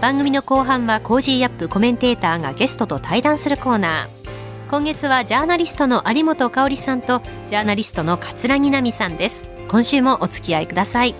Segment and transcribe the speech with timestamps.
[0.00, 4.70] 番組の後半は Cozy up コメンテーターがゲストと対談するコーナー。
[4.70, 9.44] 今月はジャーナリストの有本香さんとジャーナリストの葛城奈海さんです。
[9.68, 11.16] 今週もお付き合いください。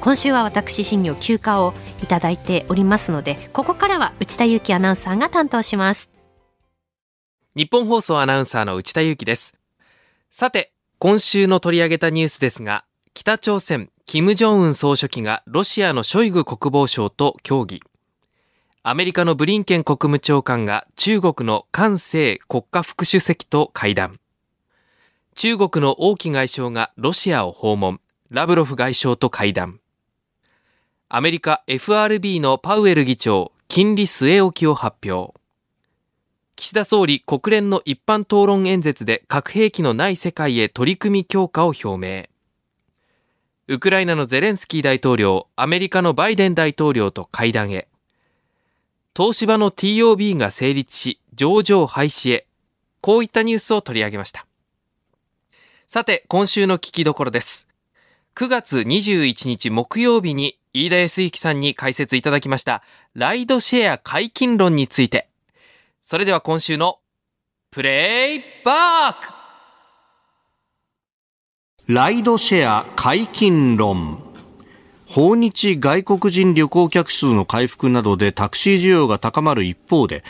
[0.00, 6.10] 今週は私新行休暇をいただいておりますのでここからは内田雄基アナウンサーが担当します。
[7.56, 9.56] ニッポン放送アナウンサーの内田雄基です。
[10.30, 17.82] さて今週の取り上げたニュースですが北朝鮮金正恩総書記がロシアのショイグ国防相と協議。
[18.82, 24.20] アメリカのブリンケン国務長官が中国の韓正国家副主席と会談。
[25.34, 28.00] 中国の王毅外相がロシアを訪問。
[28.30, 29.80] ラブロフ外相と会談。
[31.08, 35.34] アメリカ FRB のパウエル議長、金利据え置きを発表。
[36.56, 42.33] 岸田総理国連の一般討論演説で核兵器のない世界へ取り組み強化を表明。
[43.66, 47.88] ウクライナのゼレンスキー大統領、アメリカのバイデン大統領と会談へ。
[49.16, 52.46] 東芝の TOB が成立し、上場廃止へ。
[53.00, 54.46] こういったニュースを取り上げました。
[55.86, 57.66] さて、今週の聞きどころです。
[58.34, 62.82] 9月21日木曜日に飯田康之さんに解説いただきました、
[63.14, 65.30] ライドシェア解禁論について。
[66.02, 66.98] それでは今週の
[67.70, 69.33] プレイバック
[71.86, 74.18] ライドシェア解禁論。
[75.06, 80.24] 訪日外国人旅行客数の回復などでタクシー需要が高まる一方で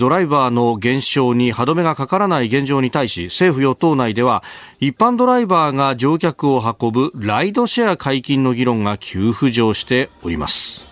[0.00, 4.42] ドライバーの減少に歯止めがかからない現状に対し政府与党内では
[4.80, 10.89] 一般ドライバーが乗客を運ぶライドシェア解禁の議論が急浮上しております。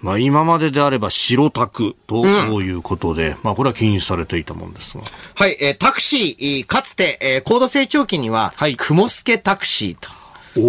[0.00, 2.24] まあ、今までであれば白タクと
[2.60, 5.04] いうことで、うん、まあ、これは禁止されていたもんですが。
[5.34, 10.10] はい、えー、タクシー、かつて、えー、高度成長期には、はい、雲助タクシーと。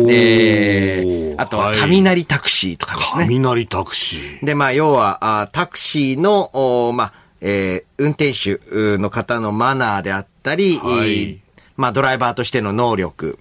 [0.10, 3.26] えー、あとは雷タクシーとかですね。
[3.26, 4.46] 雷タクシー。
[4.46, 6.50] で、まあ、要は、あタクシーの、
[6.90, 8.60] おまあ、えー、運転手
[8.98, 11.40] の方のマナーであったり、はい、
[11.78, 13.40] まあ、ドライバーとしての能力、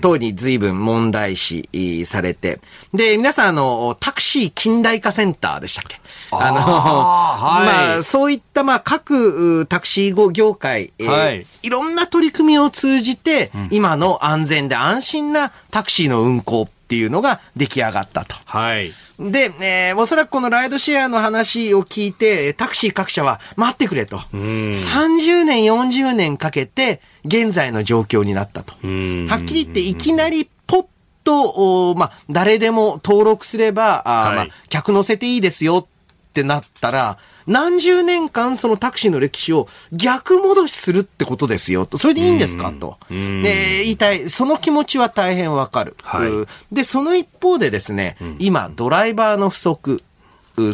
[0.00, 2.60] 等に随分問題視されて。
[2.92, 6.00] で、皆さん、あの、タクシー近代化センターでしたっけ？
[6.30, 18.34] あの、はい、まあ、そういった、まあ、各タクシー業界、えー、はい、いろんな取り組みを通じて、うん、今の安全で安心なタクシーの運行っていうのが出来上がったと。
[18.44, 18.92] はい。
[19.18, 24.18] で、えー、おそらくこのライドシェアの話を聞いて、タクシー各社は待ってくれと。
[24.32, 28.72] 30年、40年かけて、現在の状況になったと。
[28.72, 30.86] はっきり言って、いきなりポッ
[31.22, 41.96] と、まあ、誰でも登録すれば、あはい、まあ、客乗せていいですよってなったら、何十年間そのタクシーの歴史を逆戻しするってことですよと。
[41.96, 42.98] それでいいんですかと。
[43.10, 44.28] で、言いたい。
[44.28, 46.74] その気持ちは大変わかる、はい。
[46.74, 50.02] で、その一方でですね、今、ドライバーの不足、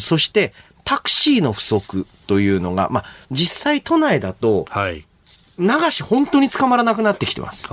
[0.00, 0.52] そして
[0.84, 5.04] タクシーの不足というのが、まあ、実際都内だと、はい
[5.58, 7.68] 流し本当に捕まらなくなってきてます。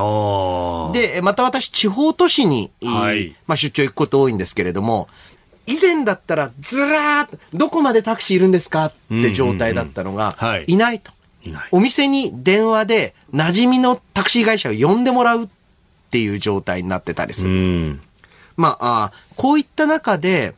[0.94, 5.08] で、また私、地方都市に、はい、まあ、出張行くこと多いんですけれども、
[5.68, 10.36] 以前だったらずらーっと、どこまでタクシーいるんですかって状態だったのが、
[10.68, 11.12] いないと。
[11.72, 15.47] お店に電話で馴染みのタクシー会社を呼んでもらうっ
[16.12, 18.00] ていう状態になってたりする。
[18.58, 20.53] まああ、こういった中で、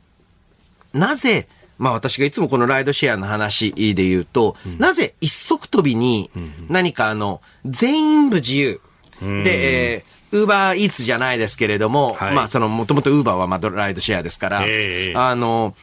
[0.94, 1.48] なぜ、
[1.84, 6.32] まあ私がいつもこのライドシェアの話で言うと、うん、なぜ一足飛びに
[6.70, 8.80] 何かあの、全員部自由。
[9.20, 15.76] で、えー、ウーバーイーツじゃないですけれども、はい、まあその、もともとウーバーはまあライドシェアですから、えー、あの、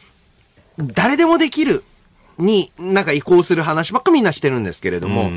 [0.79, 1.83] 誰でもできる
[2.39, 5.29] になんか移行する話ばっかみんなしてるんですけれども、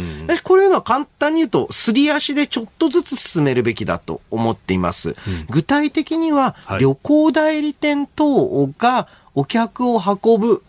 [0.45, 5.11] これいうのは簡単に言うと、すり足でちょっとずつ進めるべきだと思っています。
[5.11, 5.17] うん、
[5.51, 10.63] 具体的には、旅行代理店等がお客を運ぶ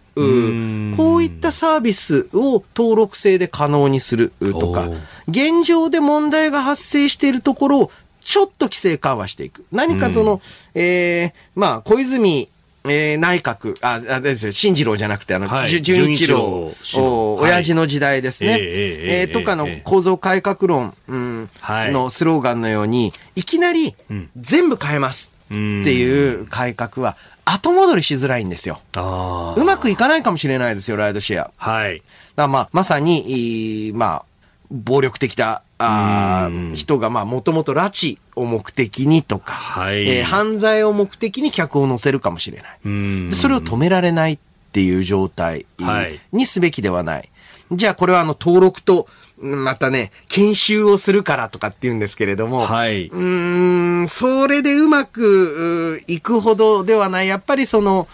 [0.95, 4.87] こういったサービスを登録制で可能にするとか、
[5.27, 7.91] 現状で問題が発生しているところを
[8.21, 9.65] ちょっと規制緩和していく。
[9.71, 10.41] 何かその、
[10.73, 12.49] えー、まあ、小泉
[12.87, 18.57] えー、内閣、あ、あですよ、新次郎じゃなくて、あの、はい、純一郎、お、親父の時代ですね。
[18.59, 23.95] えー、えー、とかの構造改革論、うん、はい、のスローガンのように、いきなり、
[24.37, 28.81] 全部変えますっていう改革は、後戻りしづらいんですよ。
[28.95, 31.51] あうまくいかないかもしれないですよ、ライドシェア。
[31.57, 32.01] はい。
[32.35, 34.25] らまあ、まさに、いいまあ、
[34.71, 42.79] 暴力的な、あー人が、まあ、もともと拉致を目的にとか、はいえー犯罪を目的に客を乗せるかもしれない。
[42.85, 44.37] うんでそれを止められないっ
[44.71, 47.29] ていう状態はいにすべきではない。
[47.71, 53.07] じゃあこれはあの登録と、またね、研修をするからとかって言うんですけれども、はい。
[53.07, 57.27] うーん、それでうまくういくほどではない。
[57.27, 58.07] やっぱりその、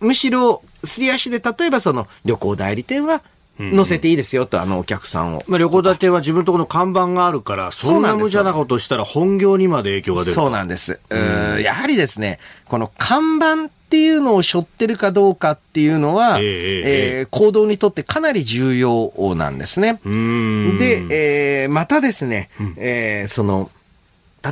[0.00, 3.22] むしろ、すり足で、例えばその、旅行代理店は、
[3.58, 5.44] 乗せていいですよと、あのお客さんを。
[5.46, 10.34] まあ、旅行代理店は自分のところの看板があるから、そんな無茶なことしたら本業にまで影響が出る。
[10.34, 10.98] そうなんです。
[11.10, 16.82] うーんやはりですね、この看板っていうのを背負ってるかどうかっていうのは、ええ
[17.22, 19.98] えー行動にとってかなり重要なんですね。
[20.04, 20.78] うーん。
[20.78, 23.68] で、えーまたですね、えーその、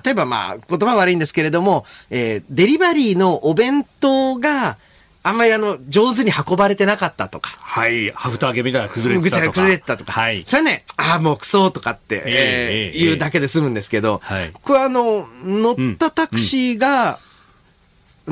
[0.04, 4.76] 例えばまあ、言葉悪いんですけれども、えーデリバリーのお弁当が
[5.22, 7.50] あんまりあの、上手に運ばれてなかったとか。
[7.60, 8.10] はい。
[8.10, 9.52] ハフタ揚げみたいな崩れてたとか。
[9.52, 10.10] 崩れてたとか。
[10.12, 10.42] はい。
[10.46, 17.20] それね、ああ、もうクソとかって、えええーええ言うだけで済むんですけど、はいこれはあの、乗ったタクシーが、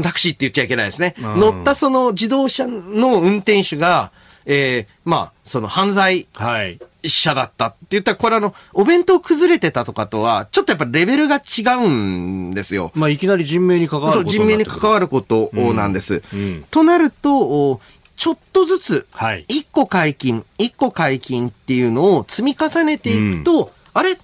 [0.03, 1.15] タクシーって言っちゃいけないですね。
[1.19, 4.13] うん乗ったその自動車の運転手が、
[4.45, 6.79] えーまあ、その犯罪はい。
[7.09, 12.91] 者だったって言ったら、これあの、お弁当崩れてたとかとは、ちょっとやっぱレベルが違うんですよ。
[12.95, 14.89] まあ、いきなり人命に関わるそう、こと人命に関る。
[14.89, 16.23] わることなんです。
[16.33, 17.81] うんとなると、お
[18.17, 19.45] ちょっとずつ、はい。
[19.47, 24.19] 一個解禁、一個解禁っていうのを積み重ねていくと、あれ？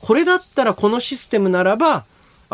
[0.00, 2.04] これだったらこのシステムならば、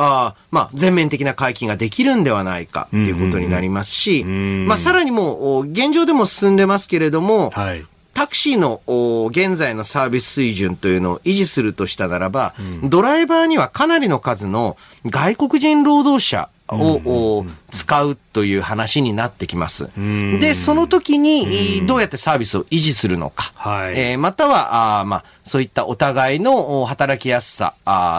[0.01, 7.85] ああまあ、全面的な解禁ができるんではないかっていうことになりますし、うんうんうんまあ、さらにもう、お現状でも進んでますけれども、はい。
[8.15, 17.01] タクシーのお現在のサービス水準というのを維持するとしたならば、ドライバーにはかなりの数の外国人労働者を、
[17.41, 19.89] お使うという話になってきます。
[19.99, 23.53] んで、その時に、どうやってサービスを維持するのか。
[23.57, 27.75] はいえーまたは、あーまあ、そういったお互いのお働きやすさ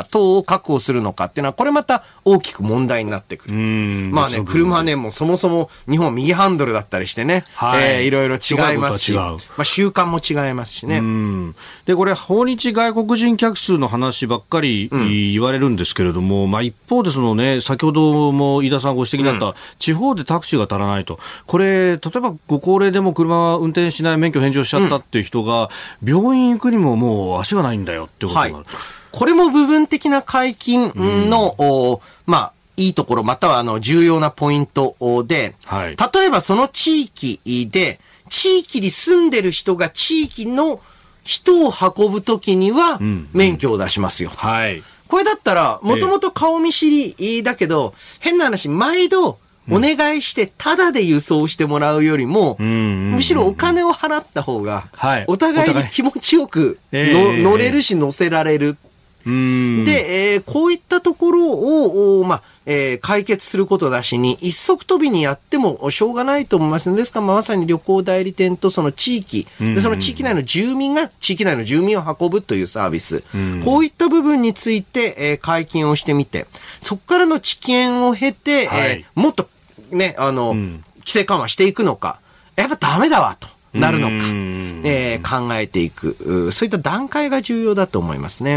[0.10, 3.54] 等を確保するのかっていうのは、これまた大きく問題になってくる。
[3.54, 11.00] んまあね、車はね、もうそもそも日本は右ハンドルだったりしてね、はいえーいろいろ違いますし、まあ習慣も違いますしね。
[11.00, 11.56] うん
[11.86, 14.90] で、これ、訪日外国人客数の話ばっかり
[15.34, 21.20] 言われるんですけれども、まあ一方でそのね、先ほども飯田さんご指摘になった、地方でタクシーが足らないと。
[21.48, 25.70] これ、例えばご高齢でも車運転しない免許返上しちゃったっていう人が、
[26.04, 28.66] 病院行くにももう足がないんだよってことはいになる。。
[29.12, 30.92] これも部分的な解禁
[31.30, 35.98] の、おまあ、いいところ、またはあの、重要なポイントおで、はい。
[35.98, 37.40] 例えばその地域
[37.72, 40.80] で、地域に住んでる人が地域の
[41.24, 44.32] 人を運ぶときにはん、免許を出しますよ。
[44.36, 44.84] はい。
[45.08, 49.40] これだったら、もともと顔見知りだけど、変な話、毎度、
[49.72, 55.26] お願いして、タダで輸送してもらうよりも、んうんうんむしろお金を払った方が、はい。
[55.28, 58.78] お互いに気持ちよく乗れるし乗せられる。
[59.26, 59.86] うん。
[59.86, 66.94] で、えーこういったところを、おまあ、えー解決することなしに、一足飛びにやってもしょうがないと思います。
[66.96, 73.24] ですから、まあまさに旅行代理店とその地域、で、その地域内の住民が地域内の住民を運ぶというサービス、
[73.64, 76.46] こういった部分について、えー解禁をしてみて、
[76.82, 78.90] そこからの知見を経て、はい。
[78.92, 79.50] えーもっと
[79.92, 82.20] ね、あの、規制緩和していくのか、
[82.56, 84.82] やっぱダメだわ、となるのか、うん。
[84.86, 86.16] えー考えていく、
[86.48, 88.54] うそういった段階が重要だと思いますね。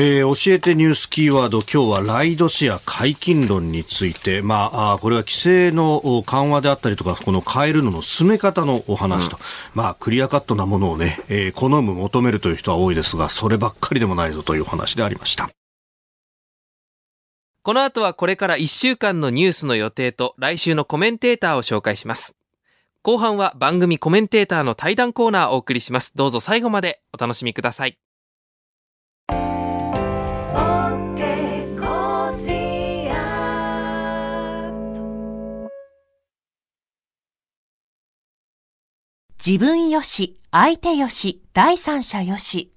[0.00, 9.40] えー教えてニュースキーワード今日はライドシェア解禁論について、まあ、あーこれは規制のお緩和であったりとかこの変えるのの進め方のお話と、
[9.74, 15.50] まあ、クリアカットなものをね、えー好む求めるという人は多いですがそればっかりでもないぞというお話でありました。
[17.68, 22.37] この後はこれから1週間のニュースの予定と来週のコメンテーターを紹介します。
[23.02, 26.12] 後半は番組コメンテーターの対談コーナーをお送りします。
[26.16, 27.98] どうぞ最後までお楽しみください。
[39.46, 42.72] 自分よし、相手よし、第三者よし。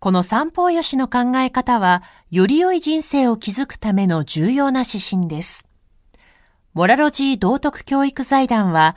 [0.00, 5.68] この三方よしの考え方は、より良い人生を築くための重要な指針です。
[6.72, 8.96] モラロジー道徳教育財団は、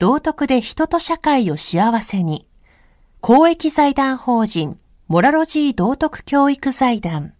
[0.00, 2.46] 道徳で人と社会を幸せに。
[3.20, 4.78] 公益財団法人
[5.08, 7.34] モラロジー道徳教育財団。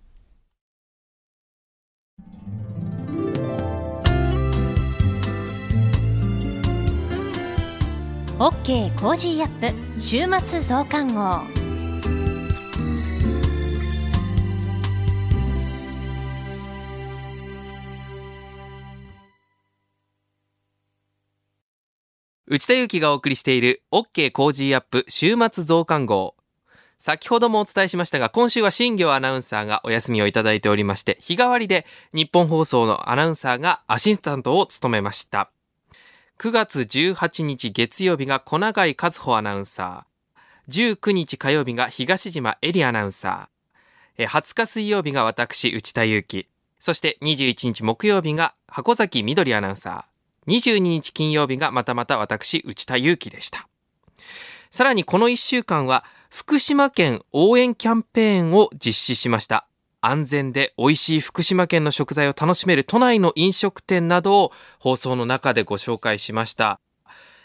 [8.39, 11.60] OK Cozy up 週末増刊号。
[22.53, 26.35] 内田雄基がお送りしている OK コージーアップ週末増刊号。
[26.99, 35.53] 先ほどもお伝えしましたが、今週は新行アナウンサーがお休みをいただいておりまして、日替わりでニッポン放送のアナウンサーがアシスタントを務めました。
[36.41, 40.73] 9月18日月曜日が小永井和穂アナウンサー。
[40.73, 44.27] 19日火曜日が東島エリアナウンサー。
[44.27, 46.49] 20日水曜日が私、内田祐樹。
[46.81, 50.10] そして21日木曜日が箱崎みどりアナウンサー。
[50.51, 53.69] 22日金曜日がまたまた私、内田祐樹でした。
[54.71, 59.67] さらにこの1週間は、福島県応援キャンペーンを実施しました。
[60.01, 66.81] 安全で美味しい福島県の食材を楽しめる都内の飲食店などを放送の中でご紹介しました。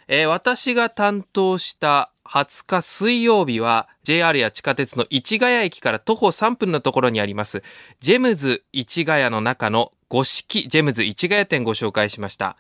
[0.07, 7.63] えー、私が担当した20日水曜日は JR や地下鉄の市ヶ谷駅から徒歩3分のところにあります
[8.01, 12.57] ジェムズ市ヶ谷の中の五色ジェムズ市ヶ谷店ご紹介しました。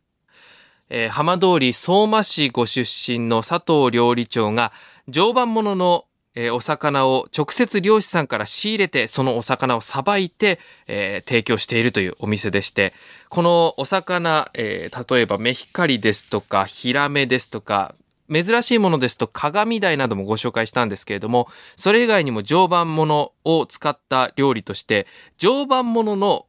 [0.89, 4.71] えー、浜通り相馬市ご出身の佐藤料理長が
[5.07, 12.93] 常磐もののえー、お魚を直接漁師さんから仕入れて、そのお魚をさばいて、えー、提供しているというお店でして、
[13.29, 17.95] このお魚、え、例えばメヒカリですとか、ヒラメですとか、
[18.31, 26.47] 珍しいものですと鏡台などもご紹介したんですけれども、それ以外にも常磐ものを使った料理として、常磐ものの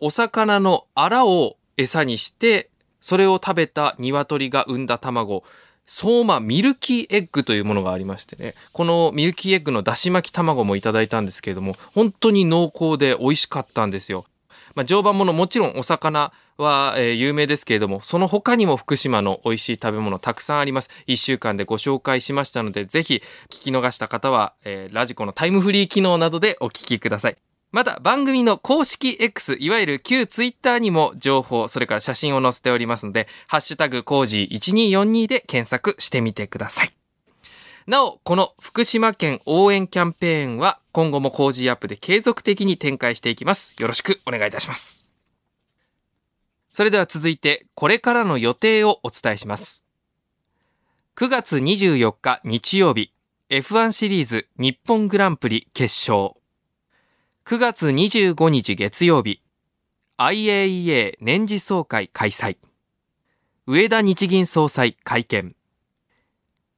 [0.00, 2.70] お魚のアラを餌にして、
[3.06, 5.44] それを食べた鶏が産んだ卵、
[5.86, 14.24] 相馬ミルキーエッグというものがありましてね、このミルキーエッグのだし巻き卵もいただいたんですけれども、本当に濃厚で美味しかったんですよ。
[14.74, 20.90] まあ、常磐ものもちろんお魚は、えー、有名ですけれども、その他にも福島の美味しい食べ物たくさんあります。
[21.06, 27.36] 一週間でご紹介しましたので、ぜひ聞き逃した方は、えー、ラジコのタイムフリー機能などでお聞きください。
[27.72, 36.92] また番組の公式 X、いわゆる旧 Twitter にも情報、それから写真を載せておりますので、ハッシュタグコージー1242で検索してみてください。
[37.86, 43.76] なお、この福島県応援キャンペーンは今後もコージアップで継続的に展開していきます。
[43.78, 45.04] よろしくお願いいたします。
[46.72, 49.84] それでは続いて、これからの予定をお伝えします。
[51.16, 53.12] 9月24日日曜日、
[53.50, 56.34] F1 シリーズ日本グランプリ決勝。
[57.48, 59.40] 9月25日月曜日、
[60.18, 62.58] IAEA 年次総会開催。
[63.68, 65.54] 上田日銀総裁会見。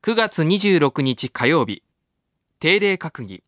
[0.02, 1.82] 9月26日火曜日、
[2.60, 3.42] 定例閣議。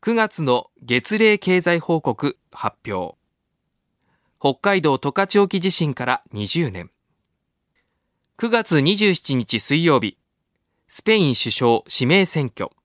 [0.00, 3.16] 9月の月例経済報告発表。
[4.38, 6.92] 北海道十勝沖地震から20年。
[8.36, 10.16] 9月27日水曜日、
[10.86, 12.77] スペイン首相指名選挙。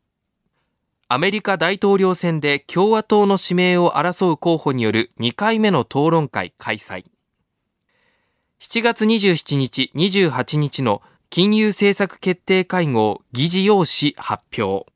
[1.14, 7.06] アメリカ大統領選で共和党の指名を争う候補による2回目の討論会開催。
[8.60, 14.92] 7月27日、28日の金融政策決定会合議事要旨発表。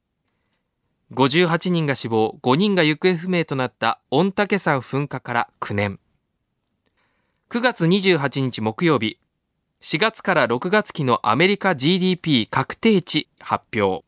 [1.13, 5.99] 58人が死亡、5人が行方不明となった御嶽山噴火から9年。
[7.51, 9.19] 9月28日木曜日、
[9.83, 14.06] 4月から6月期のアメリカ GDP 確定値発表。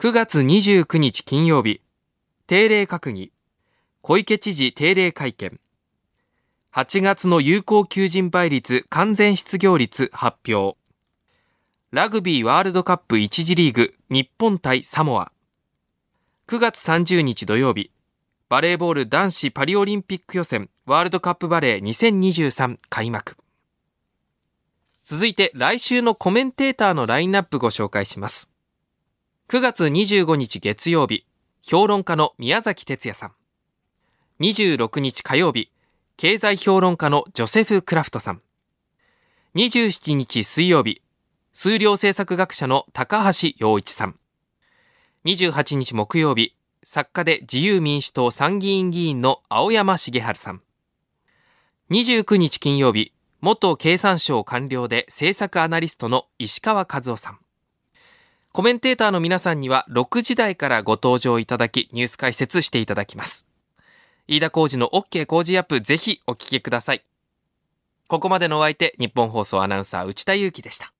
[0.00, 1.80] 9月29日金曜日、
[2.46, 3.32] 定例閣議、
[4.00, 5.58] 小池知事定例会見、
[6.72, 10.78] 8月の有効求人倍率完全失業率発表、
[11.90, 15.32] ラグビーワールドカップ1次リーグ日本対サモア、
[16.46, 17.90] 9月30日土曜日、
[18.48, 23.36] バレーボール男子パリオリンピック予選ワールドカップバレー2023開幕。
[25.02, 28.52] 続いて来週のコメンテーターのラインナップご紹介します。
[29.50, 31.24] 9月25日月曜日、
[31.62, 33.32] 評論家の宮崎哲也さん。
[34.40, 35.72] 26日火曜日、
[36.18, 38.42] 経済評論家のジョセフ・クラフトさん。
[39.54, 41.00] 27日水曜日、
[41.54, 44.18] 数量政策学者の高橋洋一さん。
[45.24, 50.60] 28日木曜日、作家で自由民主党参議院議員の青山茂春さん。
[51.90, 57.38] 29日金曜日、元経産省官僚で政策アナリストの石川和夫さん。
[58.52, 63.46] コメンテーターの皆さんには6時台からご登場いただき、ニュース解説していただきます。
[64.26, 67.04] 飯田浩二の OK 工事アップぜひお聞きください。
[68.08, 70.92] ここまでのお相手、日本放送アナウンサー内田祐樹でした。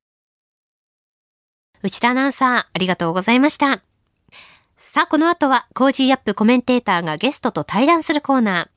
[1.82, 3.82] 内田アナウンサー、ありがとうございました。
[4.76, 8.68] さあ、この後は、 Cozy up コメンテーターがゲストと対談するコーナー。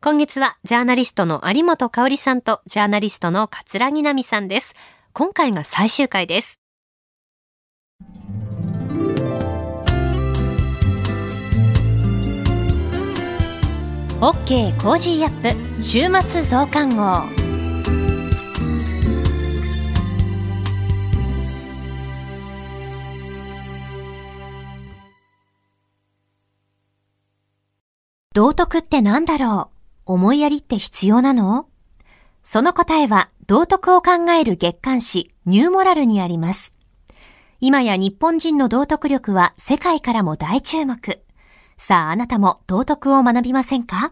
[0.00, 4.74] 今月は、ジャーナリストの有本香さんと、ジャーナリストの葛城奈海さんです。
[5.12, 6.60] 今回が最終回です。
[14.18, 17.22] OK コージーアップ週末増刊号
[28.32, 29.70] 道徳って何だろ
[30.06, 30.12] う？
[30.14, 31.66] 思いやりって必要なの？
[32.42, 36.74] その答えは道徳を考える月刊誌ニューモラルにあります。
[37.60, 41.20] 今や日本人の道徳力は世界からも大注目。
[41.78, 44.10] さああなたも道徳を学びませんか？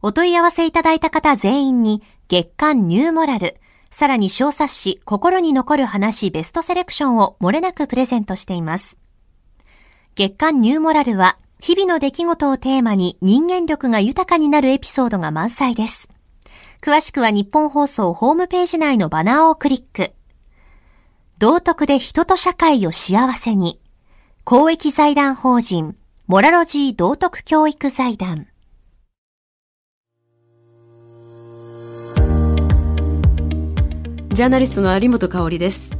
[0.00, 3.60] お問い合わせいただいた方全員に月刊ニューモラル、
[3.90, 8.98] さらに小冊子心に残る話ベストセレクションを漏れなくプレゼントしています。
[10.14, 16.08] 月刊ニューモラルは日々の出来事をテーマに人間力が豊かになるエピソードが満載です。
[16.80, 20.12] 詳しくは日本放送ホームページ内のバナーをクリック。
[21.38, 23.78] 道徳で人と社会を幸せに。
[24.44, 25.96] 公益財団法人
[26.28, 28.48] モラロジー道徳教育財団。
[34.30, 35.96] ジャーナリストの有本香里です。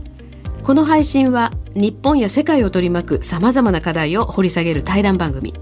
[0.64, 5.54] この配信は日本や世界を取り巻く様々な課題を掘り下げる対談番組。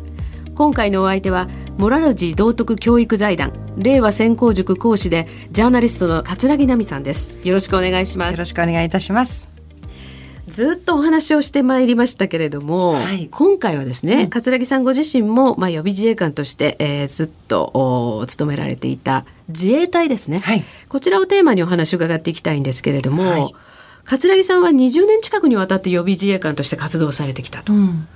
[0.55, 7.37] 今回のお相手はモラロジー道徳教育財団令和専攻塾講師でジャーナリストの桂木奈美さんです。
[7.45, 8.33] よろしくお願いします。
[8.33, 9.54] よろしくお願いいたします
[10.47, 23.55] ずっとお話をしてまいりましたけれども、はい、今回はですね、うん、桂木さんご自身も、まあ、予備自衛官として、えー、ずっと務められていた自衛隊ですね、はい、こちらをテーマにお話を伺っていきたいんですけれども、はい、
[24.05, 27.73] 桂木さんは20年近くにわたって予備自衛官として活動されてきたと。
[27.73, 28.07] うん。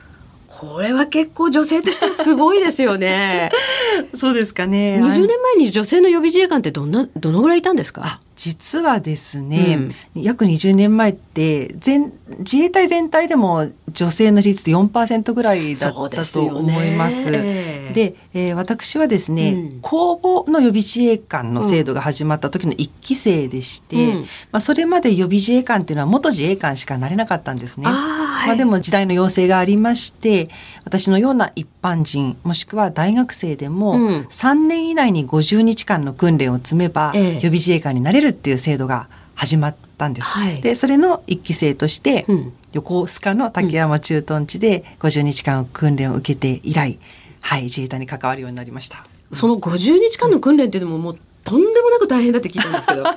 [0.47, 3.53] これは結構女性としてすごいですよね。
[4.15, 5.01] そうですかね。
[5.01, 8.21] 20年前に女性の予備自衛官ってどんな、どのぐらいいたんですか？
[8.39, 17.33] 実はですね、うん、約20年前って全自衛隊全体でも女性の比率って4%ぐらいだったと思います。
[17.33, 24.21] でで、えー、私はですね、うん、公募の予備自衛官の制度が始まった時の1期生でして、うん、
[24.53, 27.87] まあ、それまで予備自衛官っていうのは元自衛官しかなれなかったんですね。
[27.89, 30.49] あまあ、でも時代の要請がありまして
[30.85, 40.27] 私のような一般人もしくは大学生でも3年以内に50日間の訓練を積めば予備自衛官になれるるっていう制度が始まったんです。
[40.27, 46.99] はい、でそれの一期生として、うん、横須賀の竹山駐屯地で50日間訓練を受けて以来、
[47.41, 49.07] はい、自衛隊に関わるようになりました。
[49.33, 53.05] その50日間の訓練っていうのももうとんでもなく大変だって聞いたんですけど。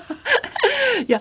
[1.07, 1.19] いや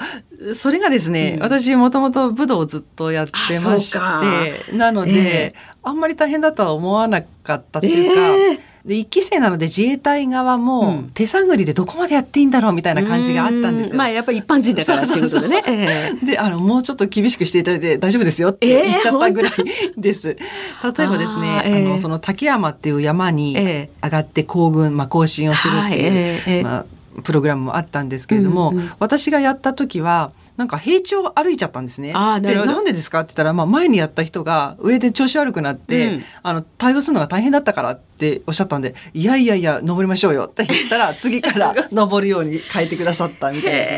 [0.52, 8.20] それがですね、うん、私もともと武道をずっとやってましてなので、えー、あんまり大変だとは思わなかったっていうか。
[8.20, 13.96] えーで一期生なので自衛隊側も手探りでどこまでやっていいんだろうみたいな感じがあったんですよ。
[13.96, 16.18] まあやっぱり一般人だからっていうことでね。
[16.24, 19.52] であのもうちょっと厳しくしていただいて大丈夫ですよって言っちゃったぐらい
[19.98, 20.28] です。
[20.28, 26.86] 例えばですねあ、えー、あのその竹山っていう山に上がって行軍、まあ、行進をするっていう、えー、まあ
[27.22, 32.12] プログラムもあったんですけれども、うんうん、私がやった時はなんか平地を歩いちゃったんですね。
[32.14, 32.72] あなるほど。
[32.72, 43.90] なんでですかって言ったら、まあ、前にやった人が上で調子悪くなって、うん、あの対応するのが大変だったからっておっしゃったんでいやいやいや登りましょうよって言ったら 次から登るように変えてくださったみたいです。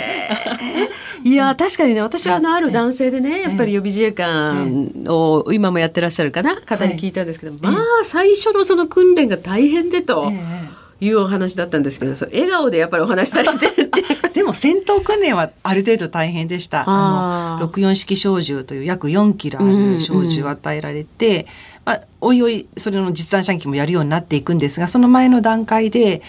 [0.63, 0.89] ね。
[1.25, 10.33] いや確かにね私はあのある男性でねやっぱり予備自衛官を今もやってらっしゃるかな方に聞いたんですけど、まあ最初のその訓練が大変でと。
[11.03, 13.91] いうお話だったんですけど、そう笑顔でやっぱりお話しされてる
[14.33, 16.85] でも戦闘訓練はある程度大変でした。
[16.87, 21.47] あの64式小銃という約4キロある小銃を与えられて、うんうん、
[21.87, 26.23] まあ、おいおいそれの実弾射撃もやるようになっていくんですが、その前の段階で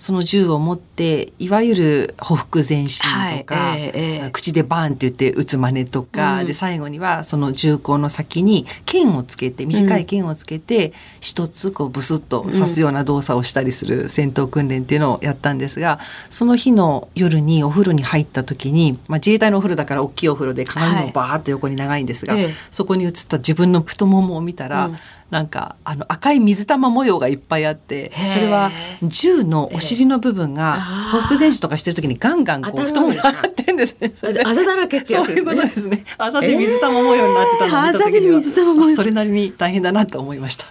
[0.00, 24.98] その銃を持っていわゆる匍匐前進とか、はいえーえー、口でバーンって言って撃つ真似とか、うん、で最後にはその銃口の先に剣をつけて短い剣をつけて一つこうブスッと刺すような動作をしたりする戦闘訓練っていうのをやったんですがその日の夜にお風呂に入った時に、まあ、自衛隊のお風呂だから大きいお風呂で鏡もバーッと横に長いんですが、はい、そこに映った自分の太ももを見たら、うん
[25.30, 28.70] なんかあの赤い水玉模様がいっぱいあってそれは
[29.02, 30.80] 銃のお尻の部分が、
[31.12, 34.12] ほふ前進とかしてる時にガンガンこう太ももに上がってんですね。
[34.44, 35.52] あざだらけってやつですね。
[35.52, 36.04] そういうことですね。
[36.18, 40.66] あざで水玉模様になってたのを見た時には、水玉模様それなりに大変だなと思いました。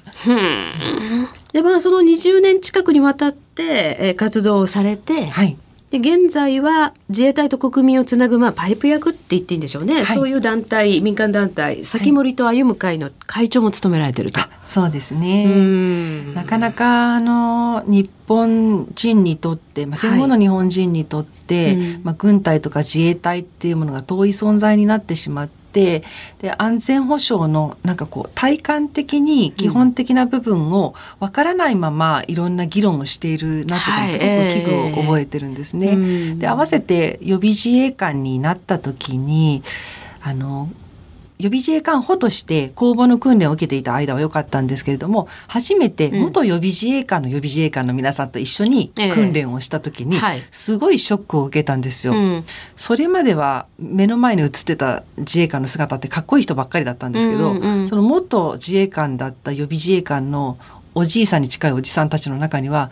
[1.53, 5.57] でまあその20年近くにわたって、えー活動をされて、はい。
[5.91, 14.39] で現在は自衛隊と国民をつなぐ、まあ、パイプ役って言っていいんでしょうね、はいそういう団体民間団体先森と歩む会の会長も務められてると。
[14.65, 15.45] そうですうね。
[15.45, 26.03] んなかなかあの日本人にとって、まあ、戦後の日本人にとって、うんまあ、軍隊とか自衛隊っていうものが遠い存在になってしまって
[26.41, 35.87] で安全保障のなんかこう体感的に基本的な部分をわからないままいろんな議論をしているなっていうのにすごく危惧を覚えてるんですね。
[35.89, 39.63] うんで合わせて予備自衛官になった時に
[40.21, 40.69] あの
[41.39, 50.41] 予備自衛官補として公募の訓練を受けていた間は良かったんですけれども初めて元予備自衛官の予備自衛官の皆さんと一緒にええ訓練をした時にはい。
[50.51, 52.13] すごいショックを受けたんですよ。
[52.13, 52.45] うん。
[52.75, 57.55] それまでは目の前に映ってた自衛官の姿ってかっこいい人ばっかりだったんですけど、
[57.87, 60.57] その元自衛官だった予備自衛官の
[60.93, 62.91] おじいさんに近いおじさんたちの中には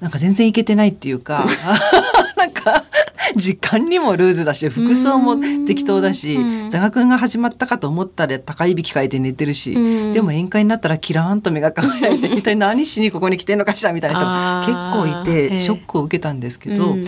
[0.00, 1.46] なんか全然いけてないっていうか
[2.36, 2.84] なんか
[3.36, 6.70] 時間にもルーズだし服装も適当だしうん。
[6.70, 9.78] 座学が始まったかと思ったら高いびきかいて寝てるし、う
[10.10, 10.12] ん。
[10.12, 16.92] でも宴会になったらキラーンと目が輝いて一体何しにここに来てんのかしらみたいな人が結構いてショックを受けたんですけど。
[16.92, 17.04] うん。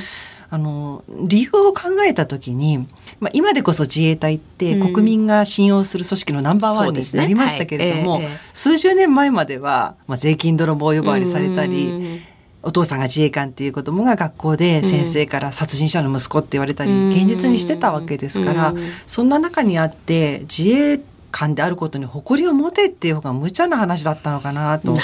[0.49, 2.79] あの理由を考えた時に、
[3.19, 4.95] まあ、今でこそ自衛隊ってうん。
[4.95, 8.39] 国民が信用する組織のナンバーワンになりましたけれども、はいええええ。
[8.55, 12.21] 数十年前までは、まあ、税金泥棒呼ばわりされたり、うん
[12.67, 17.11] お父さんが自衛官っていう子供が学校で先生から殺人者の息子って言われたり、うん。
[17.11, 18.85] 現実にしてたわけですから、うん。
[19.07, 21.01] そんな中にあって自衛
[21.31, 24.97] 官であることに誇りを持てっていう方が無茶な話だったのかなと。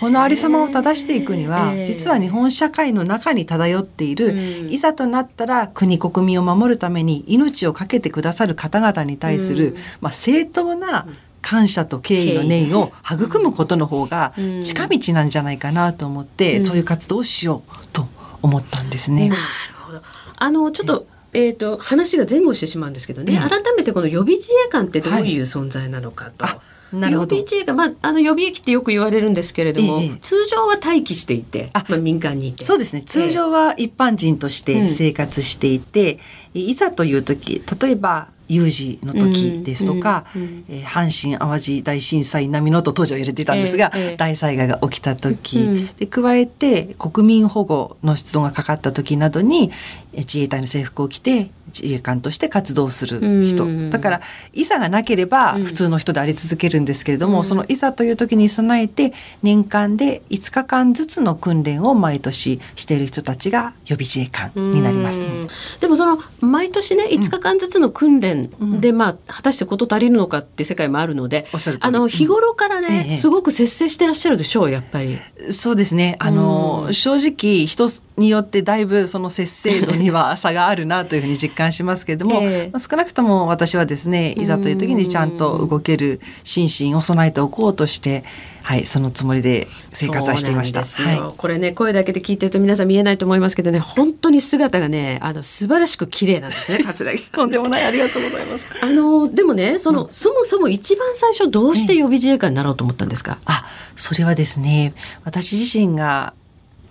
[0.00, 1.86] このありさまを正していくには、ええ。
[1.86, 4.70] 実は日本社会の中に漂っている、うん。
[4.70, 9.76] いざとなったら国国民を守るために命を懸けてくださる方々に対する、うん。
[10.00, 11.06] まあ、正当な
[11.42, 14.62] 感謝と敬意の念を育むことの方がうん。
[14.62, 16.60] 近道なんじゃないかなと思って、うん。
[16.62, 18.08] そういう活動をしようと
[18.42, 19.28] 思ったんですね。
[19.28, 19.40] なる
[19.80, 20.02] ほど。
[20.36, 26.46] あのちょっと、えっ、と話が前後してしまうんですけどね、ええ改めてこの予備自衛官ってどういう存在なのかと。
[26.46, 26.60] あ
[26.92, 27.36] なるほど。
[27.36, 32.64] 予備自衛官、まあ、あの予備役ってよく言われるんですけれども、ええ通常は待機していて、あまあ、民間にいて。
[32.64, 33.02] そうですね。
[33.02, 36.18] 通常は一般人としうんて生活していて、
[36.54, 45.86] いざという時例えば有事の時ですとか、うんうんえー阪神・淡路大震災並みのと当時は言われていたんですが、ええええ大災害が起きた時、うん。
[45.96, 49.70] で加えて国民保護の出動がかかった時などに
[50.12, 51.50] えー自衛隊の制服を着て
[51.82, 53.90] 自衛官として活動する人、うん。
[53.90, 54.20] だから
[54.52, 55.64] いざがなければうん。
[55.64, 57.44] 普通の人であり続けるんですけれども、うん。
[57.44, 59.12] そのいざという時に備えて
[59.42, 65.20] 年間で5日間ずつの訓練を毎年している人たちが予備自衛官になります。
[65.20, 65.48] うん。
[65.80, 71.46] でもその毎年ね5日間ずつの訓練で、まあ果たして事足りるのかって世界もあるので
[71.80, 73.12] あの日頃からね、ええ。
[73.14, 75.18] すごく節制してらっしゃるでしょうやっぱり。
[75.50, 76.16] そうですね。
[76.18, 88.24] あの、うん正直人によってだいぶその節制度には差があるなというふうに実感しますけれども、ええまあ少なくとも私はですね、いざという時にちゃんと動ける心身を備えておこうとして、
[88.62, 90.82] はい、そのつもりで生活はしていました。
[90.84, 91.36] はい。
[91.36, 97.32] これね声だけで聞いてると皆さん見えないと思いますけどね本当に姿がねあの素晴らしく綺麗なんですね 桂木さん。
[97.34, 98.66] とんでもないありがとうございます。
[98.80, 103.64] あのでもねその、そもそも一番最初どうして予備自衛官になろうと思ったんですか、あ、
[103.96, 104.92] それはですね、
[105.24, 106.34] 私自身が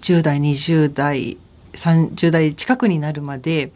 [0.01, 1.37] 10代、20代、
[1.73, 3.71] 30代近くになるまで、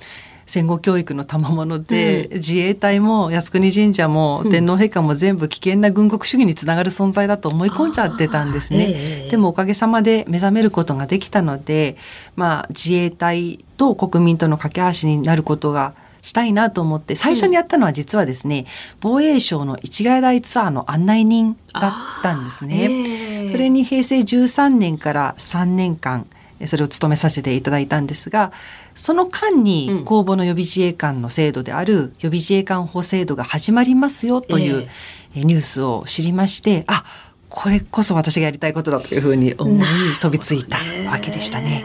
[0.51, 8.85] 戦後教育の賜物で、自衛隊も靖国神社も天皇陛下も全部危険な軍国主義につながる存在だと思い込んじゃってたんですね。
[8.89, 11.95] ええでもおかげさまで目覚めることができたので、
[12.35, 18.65] まあ自衛隊と国民との架け橋になることがしたいなと思って、最初にやったのは実はですね、
[18.99, 21.87] 防衛省の一概大ツアーの案内人だ
[22.19, 22.89] ったんですね。
[22.91, 23.51] ええ。
[23.53, 26.27] それに平成13年から3年間、
[26.59, 28.51] えそれを務めさせていただいたんですが、
[28.95, 29.63] その間うん。
[29.63, 34.87] に公募の予備自衛官の制度である予備自衛官法制度が始まりますよというえ
[35.35, 35.43] え。
[35.43, 37.05] ニュースを知りまして、あ、
[37.49, 39.85] これこそ私がやりたいことだというふうに思い
[40.19, 40.77] 飛びついた
[41.09, 41.83] わけでしたね。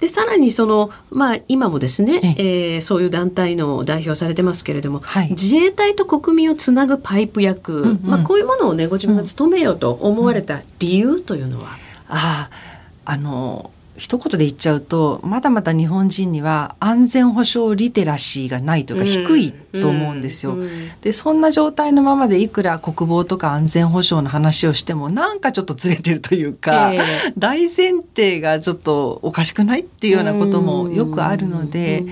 [0.00, 2.78] でさらにその、まあ、今もですね、ええ。
[2.78, 5.30] ーそういう団体の代表されてますけれども、はい。
[5.30, 8.00] 自衛隊と国民をつなぐパイプ役、んうん。
[8.04, 11.76] まあ、こういうものをねご自分が務めようと思われた理由というのは、
[12.08, 20.56] ああ、あの、一言で言っちゃうとまだまだ日本人には安全保障リテラシーがないというか低いと思うんですよ。
[21.02, 27.02] でそんな状態のままでいくら国防とか安全保障の話をしてもなんかちょっとずれてるというか、えー、
[27.36, 32.04] 大前提がちょっとおかしくないっていうようなこともよくあるので。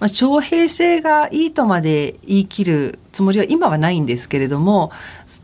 [0.00, 4.92] まあ、徴兵制がいいとまで言い切るつもりは今はないんですけれども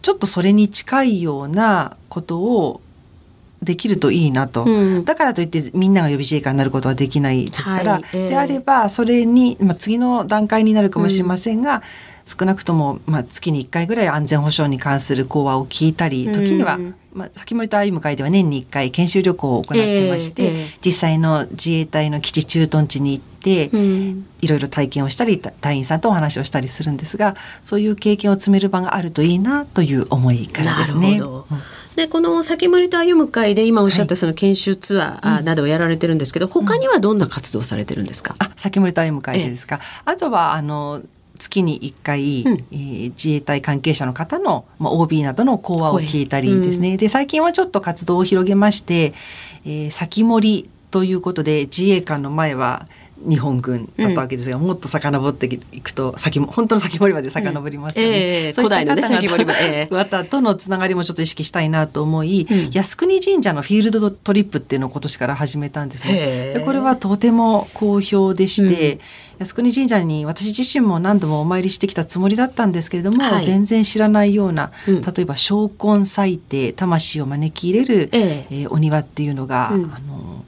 [0.01, 2.81] ちょっとそれに近いようなことを
[3.63, 8.03] できるといいなと、うん、だからといってみんなが予備自衛官になることはできないですから、はい。
[8.13, 11.81] えー、であればそれに、まあ、次の段階になるかもしれませんが、うん、
[12.27, 23.71] 少なくとも、まあ、月に1回ぐらい安全保障に関する講話を聞いたり時には、うん、まあ、先森と歩む会では年に1回研修旅行を行ってまして、えーえー、実際の自衛隊の基地駐屯地に行って、
[24.43, 31.21] いろいろ体験をしたり隊員さんとお話をしたりするんですがそういう経験を積める場があるといいなという思いからですね。
[31.97, 41.03] でこの先森と歩む会で今おっしゃったその研修ツアーなどをやられてるんですけど、はい、他にはどんな活動されてるんですか、うん、あ先森と歩む会でですか、あとはあの
[41.39, 49.15] 月に1回、うん、えー、自衛隊関係者の方の、まあ、OB などの講話を聞いたりですね、うん、で最近はちょっと活動を広げまして、
[49.65, 52.87] えー、先森ということで自衛官の前は
[53.19, 58.09] 日本軍だったわけですが、うん、もっと遡っていくと先も本当の先堀まで遡りますよね。
[58.09, 58.15] うん。
[58.15, 66.53] えー、そういった方とのつながりもちょっと意識したいなと思い、うん、靖国神社のフィールドトリップっていうのを今年から始めたんですね。
[66.55, 69.01] でこれはとても好評でして、
[69.39, 80.45] 靖国神社に私自身も何度もお参りしてきたつもりだったんですけれども、はい、全然知らないような、例えば昇魂祭帝魂を招き入れる、えー、えー、お庭っていうのが、あの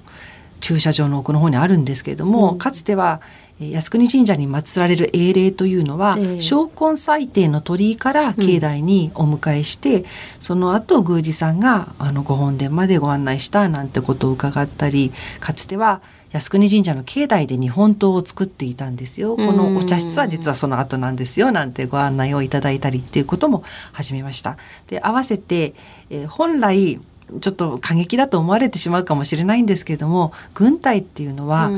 [0.60, 3.20] 駐車場の奥の方にあるんですけれども、うん、かつては
[3.60, 10.04] 靖国神社に祀られる英霊というのは、昇魂祭帝の鳥居から境内にお迎えして、うん、
[10.38, 19.34] その後宮司さんがあのご本殿までご案内したなんてことを伺ったりかつては靖国神社の境内で日本刀を作っていたんですよ。
[19.36, 24.56] このお茶室は実はその後なんですよなんてご案内をいただいたりっていうことも始めました。
[24.88, 25.74] で合わせて、
[26.10, 27.00] えー、本来
[27.40, 31.70] ちょっと過激だと思われてしまうかもしれないんですけれども軍隊っていうのは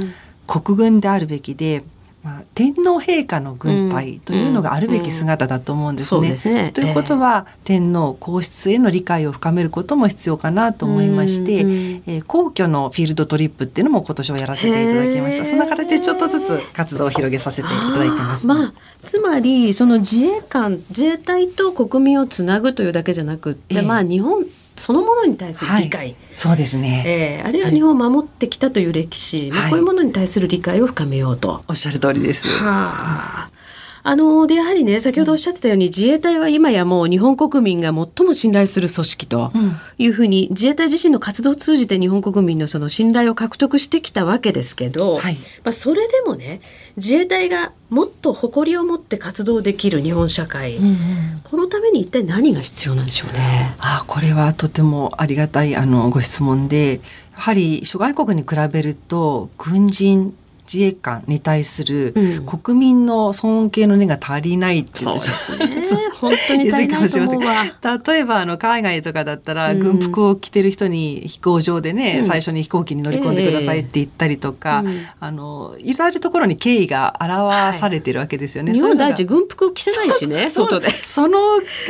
[0.47, 1.85] 国軍であるべきで、
[2.23, 6.21] まあ、天皇陛下の軍隊というのがあるべき姿だと思うんですね。
[6.21, 6.31] うん。
[6.31, 6.37] うん。
[6.37, 6.71] すね。
[6.75, 15.45] ということは、えー、天皇皇室への理解を深めることも必要かなと思いまして、うんうん、えー、皇居のフィールドトリップっていうのも今年はやらせていただきました。
[15.47, 18.47] そんな形でちょっとずつ活動を広げさせていただいてます。
[18.47, 24.45] まあ、つまりその自衛官自衛隊と国民をつなぐというだけじゃなくて、えー、まあ日本
[24.81, 27.05] そのものに対する理解、はい、そうですね、
[27.43, 31.62] えー、あるいは日本を守ってきたという歴史、はい、まあ、こういうものに対する理解を深めようと。
[31.69, 32.49] おっしゃる通りです。
[32.64, 33.51] はあ
[34.11, 39.53] あのでやはりね先ほどおっしゃってたように、自衛隊は今やもう日本国民が最も信頼する組織と
[39.99, 46.61] いうふうに、自衛隊自身の活動を通じて日本国民のその信頼を獲得してきたわけですけど、はい、まあ、それでもね
[46.96, 50.96] 自衛隊がもっと誇りを持って活動できる日本社会、うんうん、
[51.44, 53.77] このために一体何が必要なんでしょうね？
[53.79, 57.01] あこれはとてもありがたいあのご質問で
[57.37, 60.37] やはり諸外国に比べると軍人
[60.72, 62.14] 自衛官に対する
[62.46, 65.83] 国民の尊敬の念が足りないって言ってしまう、ね、
[66.20, 67.64] 本当に足りないと思うわ。
[68.06, 78.72] 例えばあの海外とかだったら、軍服を着てる人に飛行場でね、うん、最初に飛行機に乗り込んでくださいって言ったりとか、えー、あのいろいろところに敬意が表されてるわけですよね。
[78.72, 80.90] はい、日本第一軍服を着せないしね外で。
[80.90, 81.38] その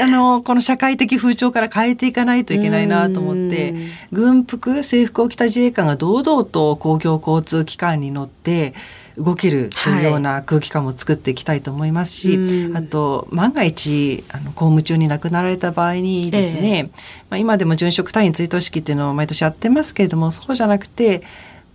[0.00, 3.74] あのこの社会的風潮から変えていかないといけないなと思って
[4.12, 8.69] 軍服制服を着た自衛官が堂々と公共交通機関に乗って
[9.16, 16.84] 動けるというような空気感も作っていきたいと思いますし、はい、あと万が一あの公務中に亡くなられた場合にですね、えー、
[17.28, 21.22] まあ、今でも殉職隊員追悼式っていうのを毎年やってますけれどもそうじゃなくて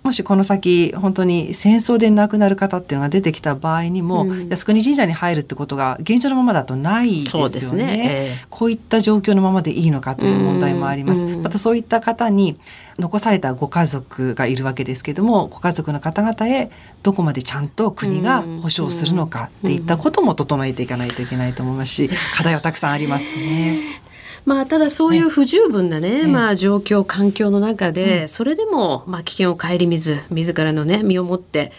[0.05, 7.85] もしこの先本当に戦争で亡くなる方っていうのが出てきた場合にも、うん、靖国神社に入るってことが現状のままだとないですよね。
[7.85, 11.25] ねえー、こういった状況のままでいいのかという問題もあります。
[11.25, 12.55] またそういった方に
[12.99, 16.69] 残されたご家族がいるわけですけどもご家族の方々へ
[17.01, 24.04] どこまでちゃんと国が保障するのかっていったことも整えていかないといけないと思いますし課題はたくさんありますね。
[24.45, 31.71] まあ、ただそういう不十分なね、まあ、状況環境の中で、それでも、まあ、危険を顧みず自らのね身をもって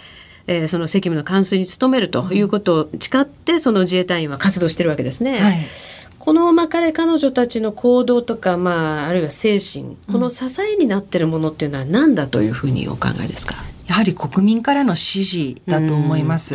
[0.47, 5.41] えー、その責務の完遂に努めるということを誓ってその自衛隊員は活動してるわけですね。
[5.41, 5.57] はい、
[6.19, 16.55] この、まあ、彼彼女たちの行動とか、まあ、あるいは精神この支えになってるものっていうのは何だというふうにお考えですか、やはり国民からの支持だと思います。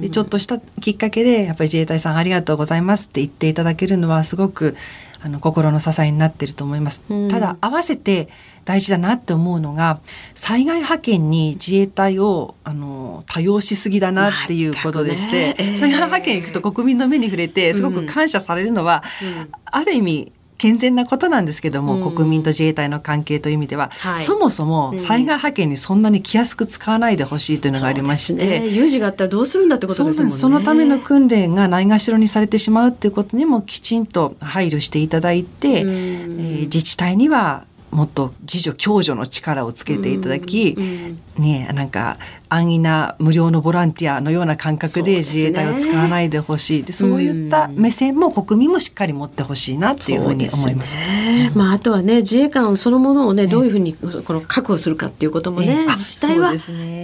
[0.00, 4.76] でちょっとしたきっかけでやっぱり自衛隊さんありがとうございますって言っていただけるのはすごく
[5.20, 7.02] あの心の支えになっていると思います。
[7.30, 8.28] ただ合わせて
[8.64, 10.00] 大事だなって思うのが
[10.34, 15.54] 災害派遣に自衛隊をあの多用しすぎだなっていうことでして、ね。
[15.58, 30.36] えー、災害派遣行くと国民の目に触れてすごく感謝されるのは、うん、ある意味健全なことなんですけども、うん、国民と自衛隊の関係という意味では、はい、そもそも災害派遣にそんなに気安く使わないでほしいというのがありまして、ね、有事があったらどうするんだってことですもんね。
[30.36, 46.82] そのための訓練がないがしろにされてしまうっていうことにもきちんと配慮していただいて、うん、えー、自治体にはもっと自助共助の力をつけていただき、うんうん、ねなんか安易な無料のボランティアのような感覚で自衛隊を使わないでほしい。
[46.82, 50.92] で、そういった目線も国民もしっかり持ってほしいなっていうふうに思います。
[50.92, 56.54] すね、まああとはね自衛官そのものをねどういうふうにこの確保するかっていうこともね、自治体は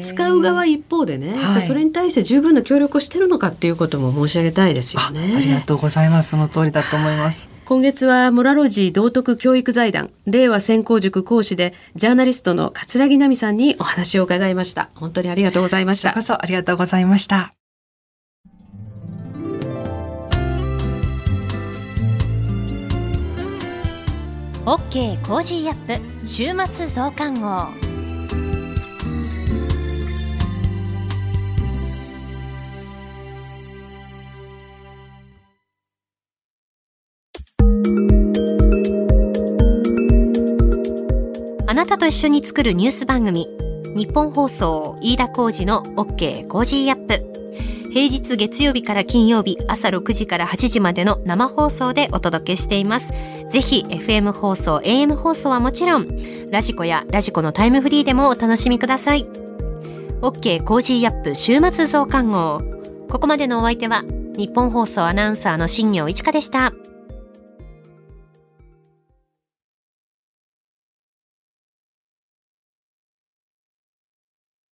[0.02, 5.34] 使う側一方でね、はい、それに対して十分な協力をしてるのかっていうことも申し上げたいですよね。
[5.36, 6.30] ありがとうございます。
[6.30, 7.53] その通りだと思います。
[7.64, 14.90] 今月はモラロジー道徳教育財団令和専攻塾講師でジャーナリストの桂木奈美さんにお話を伺いました。
[14.94, 16.12] 本当にありがとうございました。
[16.12, 17.54] こそありがとうございました。
[24.66, 27.83] OK Cozy up 週末増刊号あ
[41.84, 43.46] なたと一緒に作るニュース番組
[43.94, 53.12] ニッポン放送飯田浩司の OK コージーアップ平日月曜日から金曜日朝6時から8時までの生放送でお届けしています。
[53.50, 56.08] ぜひ FM 放送、AM 放送はもちろん、
[56.50, 59.26] radiko や radiko のタイムフリーでもお楽しみください。
[60.22, 62.62] OK コージーアップ週末増刊号。
[63.08, 64.02] ここまでのお相手は
[64.36, 66.72] ニッポン放送アナウンサーの新行市佳でした。